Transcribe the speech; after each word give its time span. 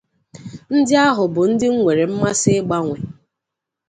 Ndi 0.77 0.93
ahu 1.05 1.23
bu 1.33 1.41
ndi 1.51 1.67
m 1.71 1.75
nwere 1.79 2.03
mmasi 2.11 2.49
igbanwe. 2.59 2.97